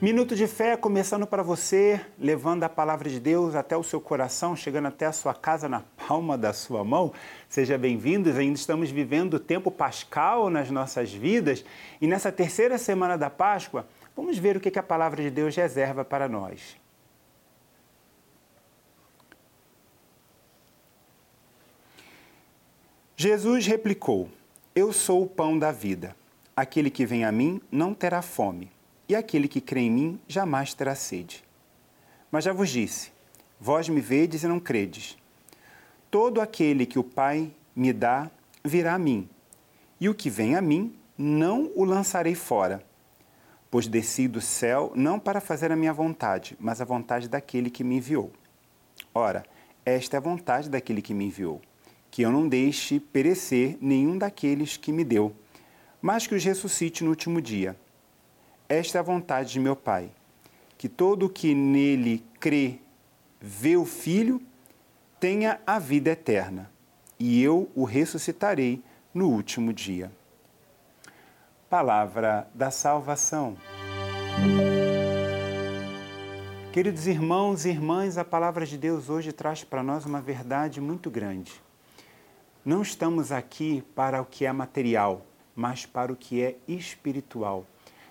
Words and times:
Minuto 0.00 0.34
de 0.34 0.46
fé 0.46 0.78
começando 0.78 1.26
para 1.26 1.42
você, 1.42 2.00
levando 2.18 2.64
a 2.64 2.70
palavra 2.70 3.10
de 3.10 3.20
Deus 3.20 3.54
até 3.54 3.76
o 3.76 3.82
seu 3.82 4.00
coração, 4.00 4.56
chegando 4.56 4.88
até 4.88 5.04
a 5.04 5.12
sua 5.12 5.34
casa 5.34 5.68
na 5.68 5.82
palma 6.08 6.38
da 6.38 6.54
sua 6.54 6.82
mão. 6.82 7.12
Seja 7.50 7.76
bem-vindos, 7.76 8.38
ainda 8.38 8.58
estamos 8.58 8.90
vivendo 8.90 9.34
o 9.34 9.38
tempo 9.38 9.70
pascal 9.70 10.48
nas 10.48 10.70
nossas 10.70 11.12
vidas 11.12 11.62
e 12.00 12.06
nessa 12.06 12.32
terceira 12.32 12.78
semana 12.78 13.18
da 13.18 13.28
Páscoa, 13.28 13.86
vamos 14.16 14.38
ver 14.38 14.56
o 14.56 14.60
que 14.60 14.78
a 14.78 14.82
palavra 14.82 15.22
de 15.22 15.28
Deus 15.28 15.54
reserva 15.54 16.02
para 16.02 16.26
nós. 16.26 16.78
Jesus 23.14 23.66
replicou: 23.66 24.30
Eu 24.74 24.94
sou 24.94 25.24
o 25.24 25.28
pão 25.28 25.58
da 25.58 25.70
vida. 25.70 26.16
Aquele 26.56 26.90
que 26.90 27.06
vem 27.06 27.24
a 27.24 27.32
mim 27.32 27.60
não 27.70 27.94
terá 27.94 28.22
fome 28.22 28.70
e 29.10 29.16
aquele 29.16 29.48
que 29.48 29.60
crê 29.60 29.80
em 29.80 29.90
mim 29.90 30.20
jamais 30.28 30.72
terá 30.72 30.94
sede. 30.94 31.42
Mas 32.30 32.44
já 32.44 32.52
vos 32.52 32.70
disse: 32.70 33.10
vós 33.60 33.88
me 33.88 34.00
vedes 34.00 34.44
e 34.44 34.46
não 34.46 34.60
credes. 34.60 35.18
Todo 36.08 36.40
aquele 36.40 36.86
que 36.86 36.96
o 36.96 37.02
Pai 37.02 37.50
me 37.74 37.92
dá 37.92 38.30
virá 38.64 38.94
a 38.94 38.98
mim, 38.98 39.28
e 40.00 40.08
o 40.08 40.14
que 40.14 40.30
vem 40.30 40.54
a 40.54 40.62
mim 40.62 40.94
não 41.18 41.72
o 41.74 41.84
lançarei 41.84 42.36
fora. 42.36 42.84
Pois 43.68 43.88
desci 43.88 44.28
do 44.28 44.40
céu 44.40 44.92
não 44.94 45.18
para 45.18 45.40
fazer 45.40 45.72
a 45.72 45.76
minha 45.76 45.92
vontade, 45.92 46.56
mas 46.60 46.80
a 46.80 46.84
vontade 46.84 47.28
daquele 47.28 47.68
que 47.68 47.82
me 47.82 47.96
enviou. 47.96 48.30
Ora, 49.12 49.44
esta 49.84 50.16
é 50.16 50.18
a 50.18 50.20
vontade 50.20 50.70
daquele 50.70 51.02
que 51.02 51.14
me 51.14 51.24
enviou, 51.24 51.60
que 52.12 52.22
eu 52.22 52.30
não 52.30 52.48
deixe 52.48 53.00
perecer 53.00 53.76
nenhum 53.80 54.16
daqueles 54.16 54.76
que 54.76 54.92
me 54.92 55.02
deu, 55.02 55.34
mas 56.00 56.26
que 56.26 56.34
os 56.34 56.44
ressuscite 56.44 57.04
no 57.04 57.10
último 57.10 57.40
dia. 57.40 57.76
Esta 58.68 58.98
é 58.98 59.00
a 59.00 59.02
vontade 59.02 59.52
de 59.52 59.60
meu 59.60 59.76
Pai, 59.76 60.10
que 60.78 60.88
todo 60.88 61.26
o 61.26 61.30
que 61.30 61.54
nele 61.54 62.24
crê, 62.38 62.78
vê 63.40 63.76
o 63.76 63.84
Filho, 63.84 64.40
tenha 65.18 65.60
a 65.66 65.78
vida 65.78 66.10
eterna, 66.10 66.70
e 67.18 67.42
eu 67.42 67.70
o 67.74 67.84
ressuscitarei 67.84 68.82
no 69.12 69.28
último 69.28 69.72
dia. 69.72 70.10
Palavra 71.68 72.48
da 72.54 72.70
salvação. 72.70 73.56
Queridos 76.72 77.08
irmãos 77.08 77.64
e 77.64 77.70
irmãs, 77.70 78.16
a 78.16 78.24
palavra 78.24 78.64
de 78.64 78.78
Deus 78.78 79.10
hoje 79.10 79.32
traz 79.32 79.64
para 79.64 79.82
nós 79.82 80.06
uma 80.06 80.20
verdade 80.20 80.80
muito 80.80 81.10
grande. 81.10 81.52
Não 82.64 82.80
estamos 82.80 83.32
aqui 83.32 83.82
para 83.94 84.22
o 84.22 84.24
que 84.24 84.46
é 84.46 84.52
material, 84.52 85.26
mas 85.60 85.84
para 85.84 86.10
o 86.10 86.16
que 86.16 86.42
é 86.42 86.56
espiritual. 86.66 87.66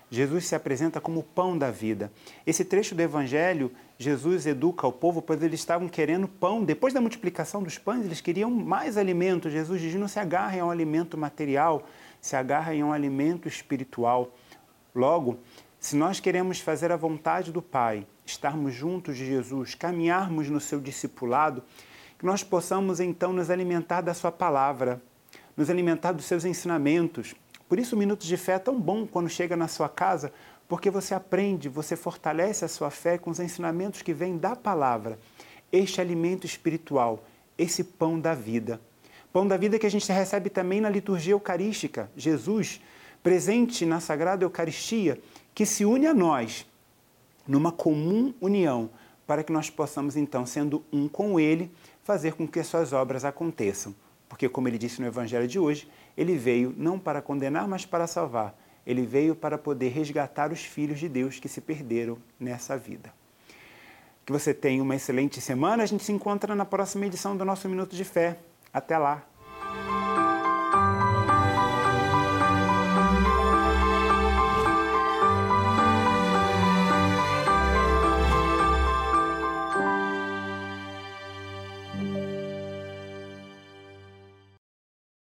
Jesus 0.08 0.46
se 0.46 0.54
apresenta 0.54 1.00
como 1.00 1.18
o 1.18 1.24
pão 1.24 1.58
da 1.58 1.68
vida. 1.68 2.12
Esse 2.46 2.64
trecho 2.64 2.94
do 2.94 3.02
Evangelho, 3.02 3.72
Jesus 3.98 4.46
educa 4.46 4.86
o 4.86 4.92
povo, 4.92 5.20
pois 5.20 5.42
eles 5.42 5.58
estavam 5.58 5.88
querendo 5.88 6.28
pão. 6.28 6.64
Depois 6.64 6.94
da 6.94 7.00
multiplicação 7.00 7.60
dos 7.60 7.76
pães, 7.76 8.04
eles 8.04 8.20
queriam 8.20 8.50
mais 8.50 8.96
alimento. 8.96 9.50
Jesus 9.50 9.80
diz: 9.80 9.96
não 9.96 10.06
se 10.06 10.20
agarrem 10.20 10.60
a 10.60 10.64
um 10.64 10.70
alimento 10.70 11.18
material, 11.18 11.84
se 12.20 12.36
agarrem 12.36 12.82
a 12.82 12.86
um 12.86 12.92
alimento 12.92 13.48
espiritual. 13.48 14.32
Logo, 14.94 15.40
se 15.80 15.96
nós 15.96 16.20
queremos 16.20 16.60
fazer 16.60 16.92
a 16.92 16.96
vontade 16.96 17.50
do 17.50 17.60
Pai, 17.60 18.06
estarmos 18.24 18.72
juntos 18.72 19.16
de 19.16 19.26
Jesus, 19.26 19.74
caminharmos 19.74 20.48
no 20.48 20.60
seu 20.60 20.80
discipulado, 20.80 21.64
que 22.16 22.24
nós 22.24 22.44
possamos 22.44 23.00
então 23.00 23.32
nos 23.32 23.50
alimentar 23.50 24.02
da 24.02 24.14
Sua 24.14 24.30
palavra, 24.30 25.02
nos 25.60 25.68
alimentar 25.68 26.12
dos 26.12 26.24
seus 26.24 26.46
ensinamentos, 26.46 27.34
por 27.68 27.78
isso, 27.78 27.94
o 27.94 27.98
Minuto 27.98 28.26
de 28.26 28.36
Fé 28.38 28.54
é 28.54 28.58
tão 28.58 28.80
bom 28.80 29.06
quando 29.06 29.28
chega 29.28 29.54
na 29.56 29.68
sua 29.68 29.90
casa, 29.90 30.32
porque 30.66 30.90
você 30.90 31.14
aprende, 31.14 31.68
você 31.68 31.94
fortalece 31.96 32.64
a 32.64 32.68
sua 32.68 32.90
fé 32.90 33.18
com 33.18 33.30
os 33.30 33.38
ensinamentos 33.38 34.00
que 34.00 34.14
vêm 34.14 34.38
da 34.38 34.56
palavra. 34.56 35.18
Este 35.70 36.00
alimento 36.00 36.46
espiritual, 36.46 37.22
esse 37.58 37.84
pão 37.84 38.18
da 38.18 38.34
vida. 38.34 38.80
Pão 39.32 39.46
da 39.46 39.58
vida 39.58 39.78
que 39.78 39.86
a 39.86 39.90
gente 39.90 40.10
recebe 40.10 40.48
também 40.48 40.80
na 40.80 40.88
liturgia 40.88 41.34
eucarística. 41.34 42.10
Jesus, 42.16 42.80
presente 43.22 43.84
na 43.84 44.00
Sagrada 44.00 44.44
Eucaristia, 44.44 45.20
que 45.54 45.66
se 45.66 45.84
une 45.84 46.06
a 46.06 46.14
nós 46.14 46.66
numa 47.46 47.70
comum 47.70 48.32
união, 48.40 48.88
para 49.26 49.44
que 49.44 49.52
nós 49.52 49.68
possamos, 49.68 50.16
então, 50.16 50.46
sendo 50.46 50.82
um 50.90 51.06
com 51.06 51.38
Ele, 51.38 51.70
fazer 52.02 52.32
com 52.32 52.48
que 52.48 52.58
as 52.58 52.66
suas 52.66 52.94
obras 52.94 53.26
aconteçam. 53.26 53.94
Porque, 54.30 54.48
como 54.48 54.68
ele 54.68 54.78
disse 54.78 55.00
no 55.00 55.08
Evangelho 55.08 55.48
de 55.48 55.58
hoje, 55.58 55.90
ele 56.16 56.38
veio 56.38 56.72
não 56.78 57.00
para 57.00 57.20
condenar, 57.20 57.66
mas 57.66 57.84
para 57.84 58.06
salvar. 58.06 58.56
Ele 58.86 59.02
veio 59.02 59.34
para 59.34 59.58
poder 59.58 59.88
resgatar 59.88 60.52
os 60.52 60.64
filhos 60.64 61.00
de 61.00 61.08
Deus 61.08 61.40
que 61.40 61.48
se 61.48 61.60
perderam 61.60 62.16
nessa 62.38 62.78
vida. 62.78 63.12
Que 64.24 64.30
você 64.30 64.54
tenha 64.54 64.80
uma 64.80 64.94
excelente 64.94 65.40
semana. 65.40 65.82
A 65.82 65.86
gente 65.86 66.04
se 66.04 66.12
encontra 66.12 66.54
na 66.54 66.64
próxima 66.64 67.06
edição 67.06 67.36
do 67.36 67.44
nosso 67.44 67.68
Minuto 67.68 67.96
de 67.96 68.04
Fé. 68.04 68.38
Até 68.72 68.96
lá! 68.96 69.26